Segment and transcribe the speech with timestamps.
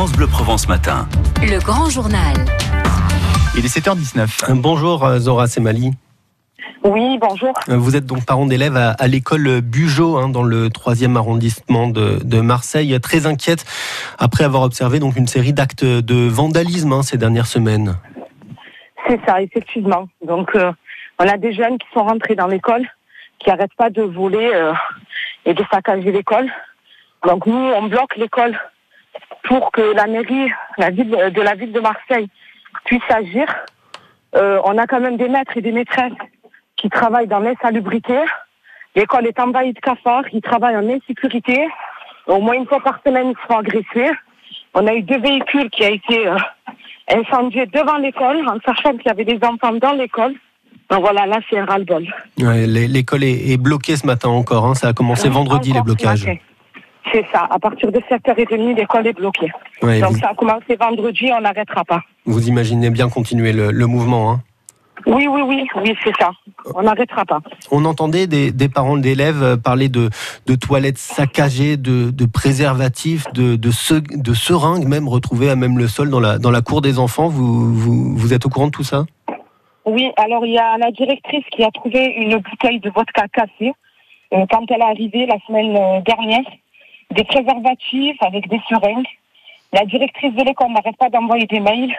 [0.00, 1.06] France Bleu Provence Matin.
[1.42, 2.32] Le grand journal.
[3.54, 4.54] Il est 7h19.
[4.54, 5.90] Bonjour euh, Zora Semali.
[6.84, 7.52] Oui, bonjour.
[7.68, 11.88] Euh, Vous êtes donc parent d'élèves à, à l'école Bugeaud, hein, dans le 3e arrondissement
[11.88, 13.66] de, de Marseille, très inquiète
[14.18, 17.98] après avoir observé donc une série d'actes de vandalisme hein, ces dernières semaines.
[19.06, 20.08] C'est ça, effectivement.
[20.26, 20.72] Donc, euh,
[21.18, 22.88] on a des jeunes qui sont rentrés dans l'école,
[23.38, 24.72] qui n'arrêtent pas de voler euh,
[25.44, 26.50] et de saccager l'école.
[27.28, 28.58] Donc, nous, on bloque l'école
[29.44, 32.28] pour que la mairie la ville, de la ville de Marseille
[32.84, 33.46] puisse agir.
[34.36, 36.12] Euh, on a quand même des maîtres et des maîtresses
[36.76, 38.18] qui travaillent dans l'insalubrité.
[38.94, 41.66] L'école est envahie de cafards, ils travaillent en insécurité.
[42.26, 44.10] Au moins une fois par semaine, ils se font agresser.
[44.74, 46.36] On a eu deux véhicules qui ont été euh,
[47.12, 50.34] incendiés devant l'école, en sachant qu'il y avait des enfants dans l'école.
[50.90, 52.06] Donc voilà, là, c'est un ras-le-bol.
[52.38, 54.66] Ouais, l'école est, est bloquée ce matin encore.
[54.66, 56.26] hein, ça a commencé vendredi les blocages.
[57.12, 57.46] C'est ça.
[57.50, 59.50] À partir de 7h30, l'école est bloquée.
[59.82, 62.00] Ouais, Donc vous, ça a commencé vendredi, on n'arrêtera pas.
[62.26, 64.30] vous imaginez bien continuer le, le mouvement.
[64.32, 64.40] hein.
[65.06, 66.30] Oui, oui, oui, oui, c'est ça.
[66.74, 67.40] On n'arrêtera pas.
[67.72, 70.10] On entendait des, des parents d'élèves euh, parler de,
[70.46, 75.78] de toilettes saccagées, de, de préservatifs, de, de, se- de seringues même retrouvées à même
[75.78, 77.28] le sol dans la, dans la cour des enfants.
[77.28, 79.06] Vous, vous, vous êtes au courant de tout ça
[79.86, 83.72] Oui, alors il y a la directrice qui a trouvé une bouteille de vodka cassée
[84.34, 86.44] euh, quand elle est arrivée la semaine euh, dernière,
[87.10, 89.06] des préservatifs avec des seringues.
[89.72, 91.94] La directrice de l'école n'arrête pas d'envoyer des mails.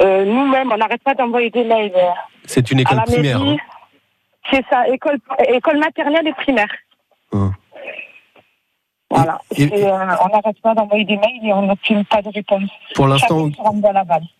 [0.00, 2.08] Euh, Nous-mêmes, on n'arrête pas d'envoyer des mails euh,
[2.44, 3.38] C'est une école primaire.
[3.40, 3.58] mairie.
[3.60, 3.64] hein.
[4.50, 6.68] C'est ça, école, école maternelle et primaire.
[7.32, 7.52] Hum.
[9.10, 9.40] Voilà.
[9.56, 12.68] Et- Et, euh, on n'arrête pas d'envoyer des mails et on n'obtient pas de réponse.
[12.94, 13.48] Pour l'instant,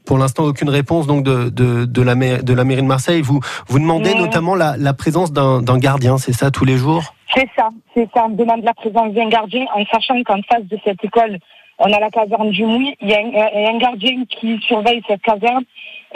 [0.04, 3.22] pour l'instant, aucune réponse donc de, de, de, la, maire- de la mairie de Marseille.
[3.22, 7.14] Vous, vous demandez notamment la, la présence d'un gardien, c'est ça, tous les jours?
[7.34, 8.24] C'est ça, c'est ça.
[8.26, 11.38] On demande la présence d'un gardien en sachant qu'en face de cette école,
[11.78, 12.96] on a la caserne du Mouy.
[13.00, 15.64] Il y a un, un gardien qui surveille cette caserne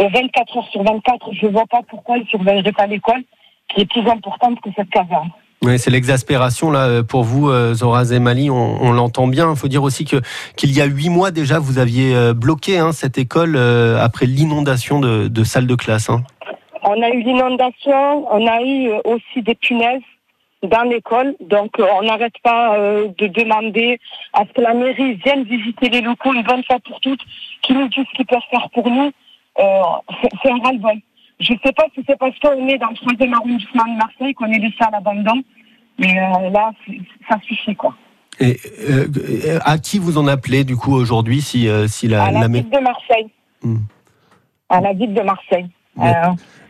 [0.01, 1.29] euh, 24 heures sur 24.
[1.33, 3.23] Je ne vois pas pourquoi il ne surveillerait pas l'école,
[3.69, 5.31] qui est plus importante que cette caserne.
[5.65, 8.51] Oui, c'est l'exaspération là euh, pour vous, euh, Zora Zemali.
[8.51, 9.51] On, on l'entend bien.
[9.51, 10.17] Il faut dire aussi que
[10.57, 14.27] qu'il y a huit mois déjà, vous aviez euh, bloqué hein, cette école euh, après
[14.27, 16.11] l'inondation de, de salles de classe.
[16.11, 16.23] hein.
[16.83, 20.03] On a eu l'inondation, on a eu aussi des punaises
[20.63, 21.35] dans l'école.
[21.41, 24.01] Donc, euh, on n'arrête pas euh, de demander
[24.33, 27.21] à ce que la mairie vienne visiter les locaux une bonne fois pour toutes,
[27.63, 29.11] qu'ils nous disent ce qu'ils peuvent faire pour nous.
[29.59, 29.83] Euh,
[30.43, 30.97] c'est un ras-le-bol.
[31.41, 34.35] Je ne sais pas si c'est parce qu'on est dans le troisième arrondissement de Marseille
[34.35, 35.43] qu'on est laissé à l'abandon,
[35.99, 36.71] mais euh, là,
[37.29, 37.95] ça suffit, quoi.
[38.41, 38.57] Et
[39.65, 42.79] à qui vous en appelez du coup aujourd'hui si, si la, à la, ville de
[42.79, 43.29] Marseille.
[43.63, 43.77] Hmm.
[44.71, 45.67] À la ville de Marseille.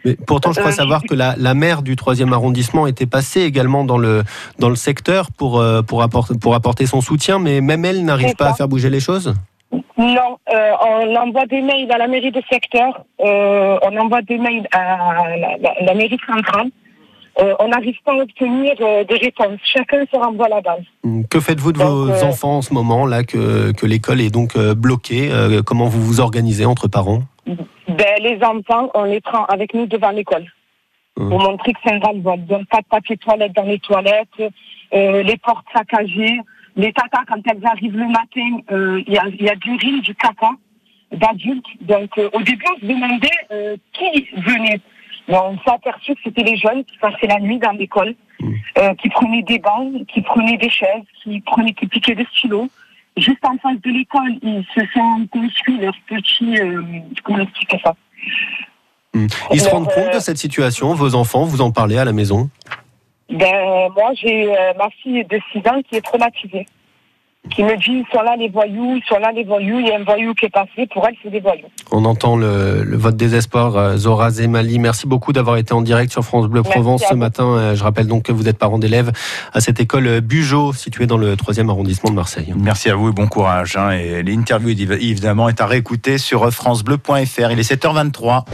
[0.04, 3.42] Mais pourtant, je crois Euh, savoir que la, la maire du troisième arrondissement était passée
[3.42, 4.22] également dans le,
[4.58, 8.34] dans le secteur pour, euh, pour, apporter, pour apporter son soutien, mais même elle n'arrive
[8.36, 8.50] pas ça.
[8.50, 9.34] à faire bouger les choses?
[9.96, 14.38] Non, euh, on envoie des mails à la mairie de secteur, euh, on envoie des
[14.38, 16.68] mails à la, la- la mairie centrale.
[17.40, 19.58] Euh, on n'arrive pas à obtenir des réponses.
[19.64, 20.84] Chacun se renvoie la balle.
[21.30, 24.58] Que faites-vous de Donc, vos enfants en ce moment, là, que, que l'école est donc
[24.58, 25.30] bloquée?
[25.64, 27.22] Comment vous vous organisez entre parents?
[28.02, 30.46] Ben, les enfants, on les prend avec nous devant l'école
[31.18, 31.28] Hum.
[31.28, 32.40] pour montrer que c'est un ras-le-bol.
[32.46, 34.42] Donc, pas de papier toilette dans les toilettes,
[34.94, 36.40] euh, les portes saccagées.
[36.74, 39.72] Les tatas, quand elles arrivent le matin, euh, il y, a, il y a du
[39.76, 40.52] riz, du caca
[41.12, 41.66] d'adultes.
[41.82, 44.80] Donc, euh, au début, on se demandait euh, qui venait.
[45.28, 48.54] Mais on s'est aperçu que c'était les jeunes qui passaient la nuit dans l'école, Mm.
[48.78, 52.68] euh, qui prenaient des bancs, qui prenaient des chaises, qui prenaient, qui piquaient des stylos.
[53.16, 56.82] Juste en face de l'école, ils se sont construits leur petit, euh,
[57.24, 57.94] comment expliquer ça?
[59.14, 59.26] Hmm.
[59.52, 62.12] Ils se rendent compte euh, de cette situation, vos enfants, vous en parlez à la
[62.12, 62.48] maison?
[63.28, 66.66] Ben, moi, j'ai euh, ma fille de 6 ans qui est traumatisée.
[67.50, 69.90] Qui me dit, ils sont là les voyous, ils sont là les voyous, il y
[69.90, 71.66] a un voyou qui est passé, pour elle, c'est des voyous.
[71.90, 74.78] On entend le, le- votre désespoir, euh, Zora Zemali.
[74.78, 77.44] Merci beaucoup d'avoir été en direct sur France Bleu Provence ce matin.
[77.58, 79.10] Euh, Je rappelle donc que vous êtes parent d'élèves
[79.52, 82.54] à cette école euh, Bugeaud, située dans le 3e arrondissement de Marseille.
[82.56, 83.76] Merci à vous et bon courage.
[83.76, 83.90] hein.
[83.90, 87.50] Et l'interview, évidemment, est à réécouter sur francebleu.fr.
[87.50, 88.44] Il est 7h23.